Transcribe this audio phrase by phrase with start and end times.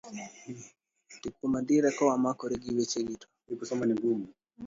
[1.37, 3.27] Kuom adier, ka wamakore gi wechegi, to